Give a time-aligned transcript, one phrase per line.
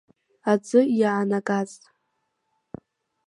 [0.51, 1.71] Аӡы иаанагаз…